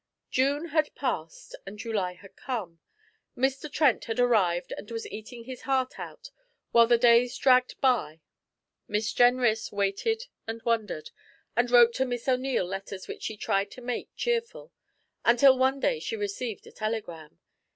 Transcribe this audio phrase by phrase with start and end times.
[0.31, 2.79] June had passed and July had come.
[3.37, 3.71] Mr.
[3.71, 6.31] Trent had arrived and was eating his heart out
[6.71, 8.19] while the days dragged by.
[8.87, 11.11] Miss Jenrys waited and wondered,
[11.55, 14.71] and wrote to Miss O'Neil letters which she tried to make cheerful,
[15.23, 17.37] until one day she received a telegram.